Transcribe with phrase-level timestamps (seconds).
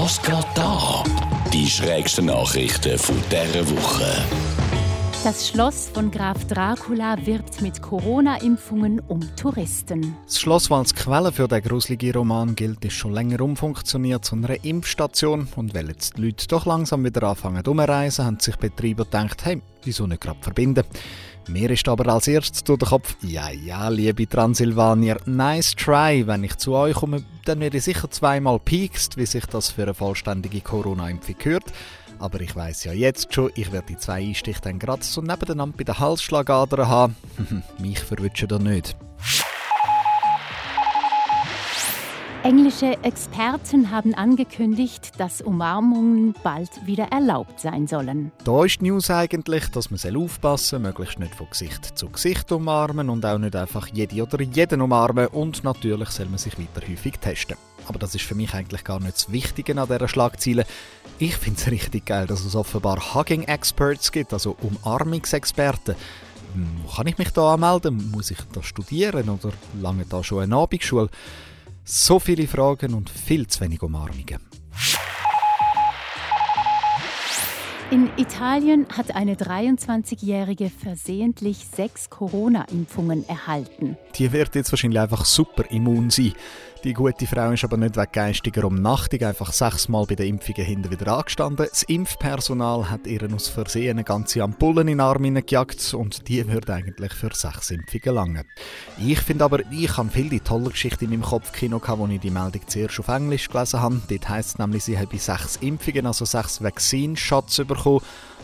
[0.00, 1.02] Was geht da?
[1.52, 4.06] Die schrägsten Nachrichten von dieser Woche.
[5.24, 10.16] Das Schloss von Graf Dracula wirbt mit Corona-Impfungen um Touristen.
[10.24, 14.36] Das Schloss, das als Quelle für den gruseligen Roman gilt, ist schon länger umfunktioniert zu
[14.36, 15.48] einer Impfstation.
[15.56, 19.60] Und weil jetzt die Leute doch langsam wieder anfangen umreisen, haben sich Betreiber gedacht, hey,
[19.82, 20.84] wieso nicht gerade verbinden?
[21.48, 26.24] Mir ist aber als erstes durch den Kopf, ja, ja, liebe Transsilvanier, nice try.
[26.24, 29.84] Wenn ich zu euch komme, dann werde ich sicher zweimal piekst, wie sich das für
[29.84, 31.64] eine vollständige Corona-Impfung gehört.
[32.18, 35.76] Aber ich weiß ja jetzt schon, ich werde die zwei Einstiche dann gerade so nebeneinander
[35.76, 37.16] bei den Halsschlagadern haben.
[37.78, 38.96] Mich verwünschen da nicht.
[42.44, 48.30] Englische Experten haben angekündigt, dass Umarmungen bald wieder erlaubt sein sollen.
[48.44, 52.52] Da ist die News eigentlich, dass man aufpassen soll, möglichst nicht von Gesicht zu Gesicht
[52.52, 56.86] umarmen und auch nicht einfach jede oder jeden umarmen und natürlich soll man sich weiter
[56.88, 57.56] häufig testen.
[57.88, 60.64] Aber das ist für mich eigentlich gar nicht das Wichtige an dieser Schlagzeile.
[61.18, 65.96] Ich finde es richtig geil, dass es offenbar Hugging Experts gibt, also Umarmungsexperten.
[66.54, 68.12] Hm, kann ich mich da anmelden?
[68.12, 71.10] Muss ich da studieren oder lange da schon eine Abendschule?
[71.90, 74.47] So viele Fragen und viel zu wenig Umarmungen.
[77.90, 83.96] In Italien hat eine 23-Jährige versehentlich sechs Corona-Impfungen erhalten.
[84.16, 86.34] Die wird jetzt wahrscheinlich einfach super immun sein.
[86.84, 90.92] Die gute Frau ist aber nicht wegen geistiger Umnachtung einfach sechsmal bei den Impfungen hinten
[90.92, 91.66] wieder angestanden.
[91.68, 96.46] Das Impfpersonal hat ihren aus Versehen eine ganze Ampullen in den Arm gejagt und die
[96.46, 98.44] würde eigentlich für sechs Impfungen langen.
[99.04, 102.20] Ich finde aber, ich habe viel die tolle Geschichte in meinem Kopfkino gehabt, wo ich
[102.20, 104.00] die Meldung zuerst auf Englisch gelesen habe.
[104.08, 107.77] Dort heisst es nämlich, sie habe sechs Impfungen, also sechs Vaccine-Shots bekommen.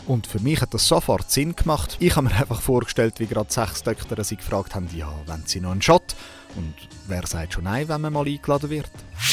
[0.07, 1.97] Und für mich hat das sofort Sinn gemacht.
[1.99, 5.59] Ich habe mir einfach vorgestellt, wie gerade sechs Doktoren sie gefragt haben, ja, wenn sie
[5.59, 6.15] noch einen Shot?
[6.55, 6.75] Und
[7.07, 8.91] wer sagt schon nein, wenn man mal eingeladen wird?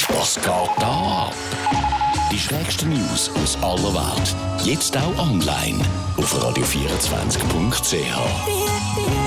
[0.09, 1.31] Was geht da
[2.31, 4.35] Die schrägsten News aus aller Welt.
[4.65, 5.79] Jetzt auch online
[6.17, 9.22] auf radio24.ch.